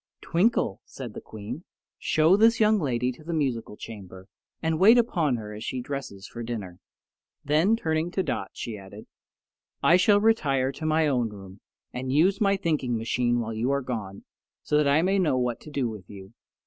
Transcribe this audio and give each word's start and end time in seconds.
"Twinkle," 0.19 0.81
said 0.83 1.13
the 1.13 1.21
Queen, 1.21 1.63
"show 1.99 2.35
this 2.35 2.59
young 2.59 2.79
lady 2.79 3.11
to 3.11 3.23
the 3.23 3.35
musical 3.35 3.77
chamber 3.77 4.27
and 4.59 4.79
wait 4.79 4.97
upon 4.97 5.35
her 5.35 5.53
as 5.53 5.63
she 5.63 5.79
dresses 5.79 6.25
for 6.27 6.41
dinner." 6.41 6.79
Then, 7.45 7.75
turning 7.75 8.09
to 8.09 8.23
Dot, 8.23 8.49
she 8.53 8.79
added, 8.79 9.05
"I 9.83 9.97
shall 9.97 10.19
retire 10.19 10.71
to 10.71 10.87
my 10.87 11.05
own 11.05 11.29
room 11.29 11.59
and 11.93 12.11
use 12.11 12.41
my 12.41 12.57
thinking 12.57 12.97
machine 12.97 13.41
while 13.41 13.53
you 13.53 13.69
are 13.69 13.81
gone, 13.83 14.23
so 14.63 14.75
that 14.75 14.87
I 14.87 15.03
may 15.03 15.19
know 15.19 15.37
what 15.37 15.59
to 15.61 15.69
do 15.69 15.87
with 15.87 16.09
you. 16.09 16.33